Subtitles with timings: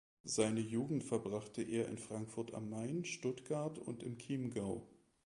[0.23, 4.87] Seine Jugend verbrachte er in Frankfurt am Main, Stuttgart und im Chiemgau.